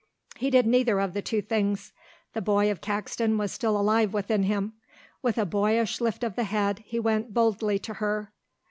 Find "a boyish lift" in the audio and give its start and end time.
5.37-6.23